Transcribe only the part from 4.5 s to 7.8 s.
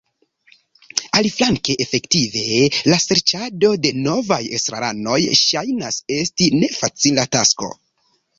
estraranoj ŝajnas esti nefacila tasko.